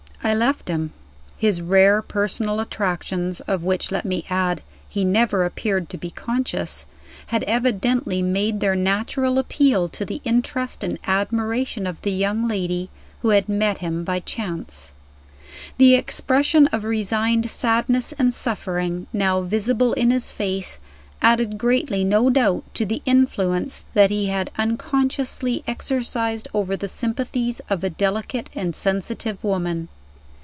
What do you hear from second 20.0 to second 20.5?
his